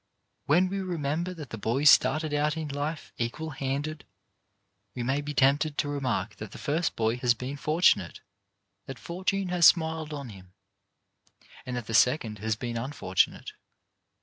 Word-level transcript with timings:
When 0.47 0.67
we 0.67 0.81
remember 0.81 1.31
that 1.35 1.51
the 1.51 1.59
boys 1.59 1.91
started 1.91 2.33
out 2.33 2.57
in 2.57 2.67
life 2.69 3.13
equal 3.19 3.51
handed, 3.51 4.03
we 4.95 5.03
may 5.03 5.21
be 5.21 5.35
tempted 5.35 5.77
to 5.77 5.87
remark 5.89 6.37
that 6.37 6.53
the 6.53 6.57
first 6.57 6.95
boy 6.95 7.17
has 7.17 7.35
been 7.35 7.55
fortunate, 7.55 8.19
that 8.87 8.97
fortune 8.97 9.49
has 9.49 9.67
smiled 9.67 10.11
on 10.11 10.29
him; 10.29 10.53
and 11.67 11.75
that 11.75 11.85
the 11.85 11.93
second 11.93 12.39
has 12.39 12.55
been 12.55 12.77
unfortunate. 12.77 13.51